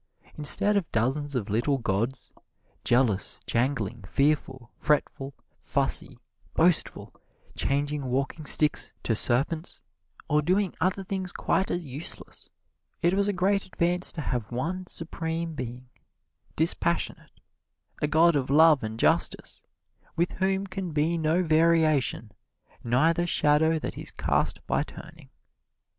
Instead 0.35 0.75
of 0.77 0.91
dozens 0.91 1.35
of 1.35 1.47
little 1.47 1.77
gods, 1.77 2.31
jealous, 2.83 3.39
jangling, 3.45 4.01
fearful, 4.03 4.71
fretful, 4.75 5.31
fussy, 5.59 6.17
boastful, 6.55 7.13
changing 7.55 8.05
walking 8.05 8.47
sticks 8.47 8.95
to 9.03 9.13
serpents, 9.15 9.79
or 10.27 10.41
doing 10.41 10.73
other 10.81 11.03
things 11.03 11.31
quite 11.31 11.69
as 11.69 11.85
useless, 11.85 12.49
it 13.03 13.13
was 13.13 13.27
a 13.27 13.31
great 13.31 13.63
advance 13.67 14.11
to 14.11 14.21
have 14.21 14.51
one 14.51 14.87
Supreme 14.87 15.53
Being, 15.53 15.87
dispassionate, 16.55 17.39
a 18.01 18.07
God 18.07 18.35
of 18.35 18.49
Love 18.49 18.81
and 18.81 18.97
Justice, 18.97 19.61
"with 20.15 20.31
whom 20.31 20.65
can 20.65 20.93
be 20.93 21.15
no 21.15 21.43
variation, 21.43 22.31
neither 22.83 23.27
shadow 23.27 23.77
that 23.77 23.99
is 23.99 24.09
cast 24.09 24.65
by 24.65 24.81
turning." 24.81 25.29